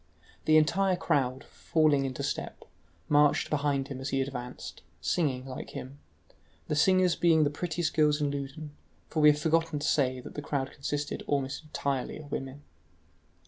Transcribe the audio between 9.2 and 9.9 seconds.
we have forgotten to